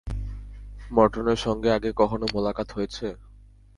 [0.91, 3.07] মর্টনের সঙ্গে আগে কখনো মোলাকাত হয়েছে?